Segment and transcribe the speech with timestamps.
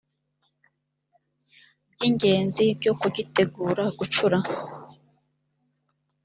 [1.91, 4.37] by ingenzi byo kugitegura gucura